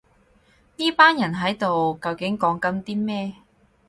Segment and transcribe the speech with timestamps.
[0.77, 3.35] 呢班人喺度究竟講緊啲咩